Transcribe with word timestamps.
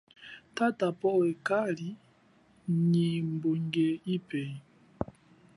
Tata 0.57 0.87
powa 0.99 1.29
kali 1.47 1.89
nyi 2.89 3.09
mbunge 3.29 3.87
ipi. 4.15 4.43